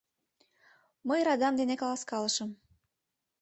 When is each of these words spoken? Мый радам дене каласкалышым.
Мый 1.07 1.19
радам 1.27 1.53
дене 1.59 1.75
каласкалышым. 1.81 2.49